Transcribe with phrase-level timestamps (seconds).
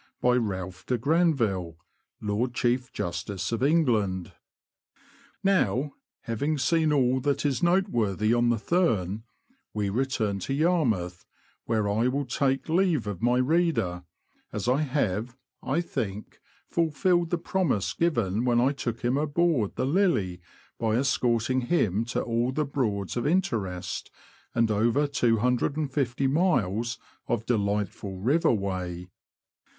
[0.19, 1.77] by Ralphe de Granville,
[2.19, 4.31] Lord Chief Justice of England.
[5.43, 9.25] Now, having seen all that is noteworthy on the Thurne,
[9.75, 11.27] we return to Yarmouth,
[11.65, 14.03] where I will take leave of my reader,
[14.51, 19.85] as I have, I think, fulfilled the promise given when I took him aboard the"
[19.99, 20.41] Lily,"
[20.79, 24.09] by escorting him to all the Broads of interest,
[24.55, 26.97] and over 250 miles
[27.27, 29.11] of delightful river way.